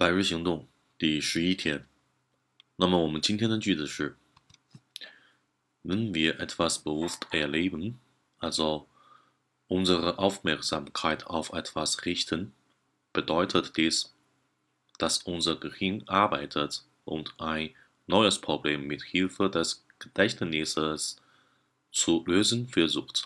[0.00, 0.68] 百日行动
[0.98, 1.86] 第十一天。
[2.76, 4.16] 那么我们今天的句子是：
[5.82, 7.94] Wenn wir etwas bewusst erleben,
[8.38, 8.86] also
[9.68, 12.52] unsere Aufmerksamkeit auf etwas richten,
[13.12, 14.12] bedeutet dies,
[14.98, 17.74] dass unser Gehirn arbeitet und ein
[18.06, 21.16] neues Problem mit Hilfe des Gedächtnisses
[21.90, 23.24] zu lösen versucht。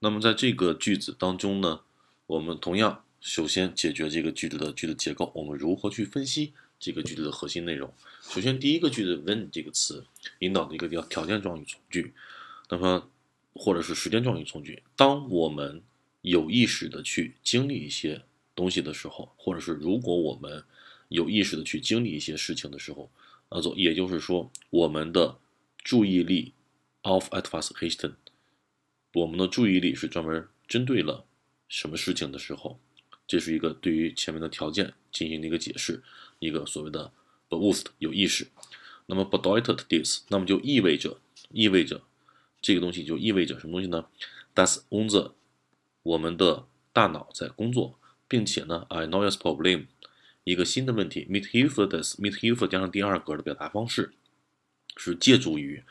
[0.00, 1.80] 那么在这个句子当中呢，
[2.26, 7.93] 我们同样 首先解决这个句子的句子结构，我们如何去分析这个句子的核心内容？
[8.21, 10.05] 首先，第一个句子 when 这个词
[10.39, 12.13] 引导的一个叫条件状语从句，
[12.69, 13.09] 那么
[13.53, 14.81] 或者是时间状语从句。
[14.95, 15.83] 当我们
[16.21, 18.21] 有意识的去经历一些
[18.55, 20.63] 东西的时候，或者是如果我们
[21.09, 23.11] 有意识的去经历一些事情的时候，
[23.49, 25.37] 那，做也就是说，我们的
[25.83, 26.53] 注意力
[27.01, 28.13] of etwas richten，
[29.13, 31.25] 我们的注意力是专门针对了
[31.67, 32.79] 什么事情的时候。
[33.29, 36.01] 这是一个对于前面的条件进行的一个解释，
[36.39, 37.11] 一个所谓的
[37.47, 38.47] bewusst 有意识。
[39.05, 41.19] 那么 bedeutet this，那么就意味着
[41.51, 42.01] 意味着
[42.59, 44.07] 这个东西就意味着什么东西呢
[44.55, 45.33] ？Das unser
[46.01, 49.85] 我们的大脑在工作，并且呢，ein neues Problem
[50.43, 51.27] 一个新的问题。
[51.29, 54.13] Mit Hilfe des Mit Hilfe 加上第二格的表达方式
[54.97, 55.83] 是借助于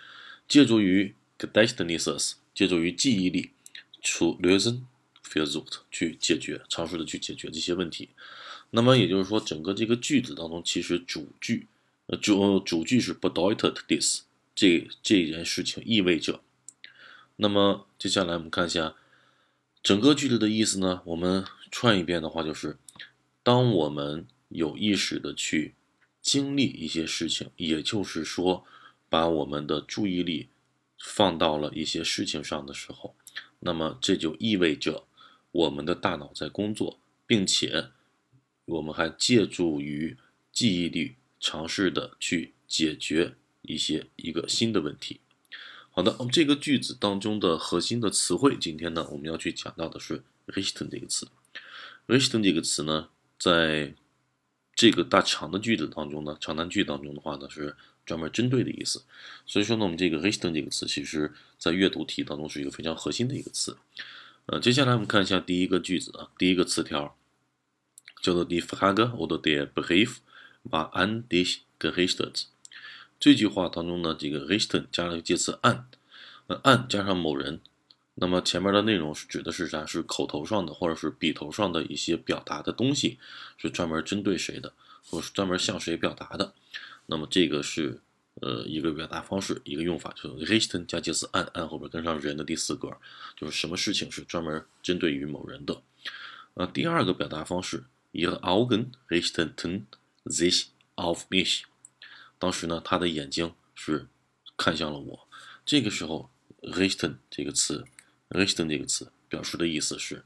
[0.48, 3.50] 借助于 Gedächtnisses 借助于记忆力
[4.02, 4.80] zu lösen。
[5.28, 8.08] Versucht 去解决，尝试的去解决这些问题。
[8.70, 11.66] 那么也就是说，整个这个句子当中，其实主句，
[12.06, 14.22] 呃主主句是 bedeutet this，
[14.54, 16.40] 这这件事情意味着。
[17.36, 18.94] 那么接下来我们看一下
[19.82, 21.00] 整个句子的意思呢？
[21.04, 22.76] 我们串一遍的话，就是
[23.42, 25.74] 当我们有意识的去
[26.20, 28.66] 经历一些事情，也就是说，
[29.08, 30.48] 把我们的注意力
[30.98, 33.14] 放到了一些事情上的时候，
[33.60, 35.04] 那么这就意味着。
[35.58, 37.88] 我们的大脑在工作，并且
[38.64, 40.16] 我们还借助于
[40.52, 45.20] 记忆力尝试的去解决一些一个新的问题。
[45.90, 51.26] 好的，我们这个句子当中的核心的词汇，今天呢我们要去讲到的是 r i s t e n 这个词。
[52.06, 53.92] r i s t e n 这个词呢，在
[54.76, 57.74] 这个大长的句子当中呢，长难句当中的话呢，是
[58.06, 59.02] 专门针对的意思。
[59.44, 63.76] 所以说呢，我们这个 r i s t e n 这个词，其实在阅读题当中是一个非常核心的一个词。
[64.50, 67.14] 呃，接下来我们看一下第一个句子啊，第一个词条
[68.22, 70.16] 叫做 Die Frage oder der Brief
[70.62, 72.44] war an dich gerichtet。
[73.20, 75.84] 这句话当中呢，这个 richten 加了个介词 an，
[76.46, 77.60] 呃，an 加上某人，
[78.14, 79.84] 那么前面的内容是指的是啥？
[79.84, 83.18] 是口头上的或者是笔头上的一些表达的东西，
[83.58, 84.72] 是专门针对谁的，
[85.10, 86.54] 或是专门向谁表达的？
[87.04, 88.00] 那么这个是。
[88.40, 92.88] 呃，一个表达方式，一个用法，就是 richten 加介词 an，an 后边跟上人的第四格，
[93.36, 95.82] 就是什么事情是专门针对于某人的。
[96.54, 99.86] 呃，第二个表达方式，ihre Augen richteten
[100.26, 101.62] sich auf mich。
[102.38, 104.06] 当时呢，他的眼睛是
[104.56, 105.28] 看向了我。
[105.66, 106.30] 这个时候
[106.62, 107.84] ，richten 这个词
[108.28, 110.24] ，richten 这个词表示的意思是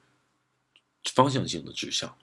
[1.04, 2.14] 方向性的指向。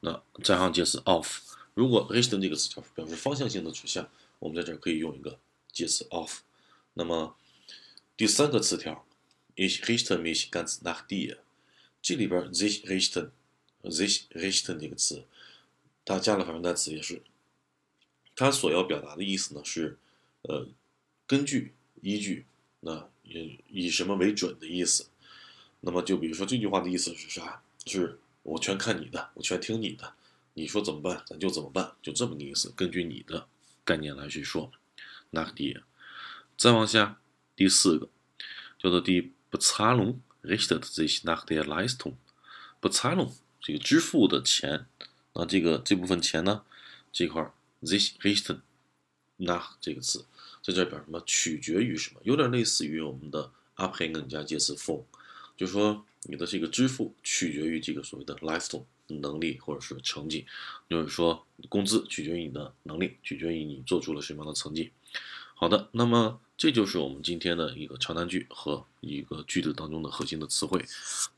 [0.00, 1.38] 那加上介词 of，
[1.74, 4.08] 如果 richten 这个词表示方向性的指向。
[4.40, 5.38] 我们在这儿可以用一个
[5.72, 6.40] 介词 of。
[6.94, 7.36] 那么
[8.16, 9.06] 第三个词条
[9.56, 11.38] ，ich richte mich ganz nach dir。
[12.00, 15.24] 这里边 sich richten，sich richten 这个词，
[16.04, 17.22] 它加了反身代词，也是
[18.34, 19.98] 它所要表达的意思呢是，
[20.42, 20.68] 呃，
[21.26, 22.46] 根据、依据，
[22.80, 25.06] 那以以什么为准的意思。
[25.80, 27.62] 那么就比如说这句话的意思是啥？
[27.86, 30.14] 是我全看你的，我全听你的，
[30.54, 32.72] 你说怎么办，咱就怎么办，就这么个意思。
[32.76, 33.48] 根据你的。
[33.88, 34.70] 概念来去说
[35.32, 35.80] ，nach dir。
[36.58, 37.18] 再往下，
[37.56, 38.10] 第四个
[38.78, 42.16] 叫做 die Bezahlung richtet sich nach der Leistung。
[42.82, 43.32] Bezahlung
[43.62, 44.84] 这个支付的钱，
[45.32, 46.64] 那这个这部分钱呢，
[47.10, 47.50] 这块
[47.80, 48.60] sich richten
[49.38, 50.26] nach 这个词
[50.62, 51.22] 在这表什么？
[51.24, 52.20] 取决于什么？
[52.24, 55.04] 有点类似于我们的 abhängen 加介词 for，
[55.56, 58.84] 就是说你的这个支付取决于这个所谓的 Leistung。
[59.08, 60.46] 能力或者是成绩，
[60.88, 64.92] 就是说工资取决于你的能力，取决于你做出了什么样的成绩。
[65.54, 70.84] 好的，那么这就是我们今天的一个长难句和一个句子当中的核心的词汇。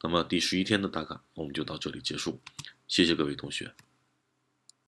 [0.03, 2.39] 那么第十一天的打卡我们就到这里结束，
[2.87, 3.73] 谢谢各位同学。